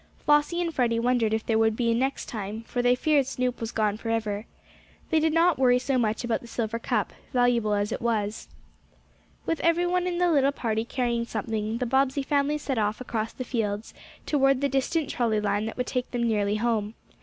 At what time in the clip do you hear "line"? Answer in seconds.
15.39-15.65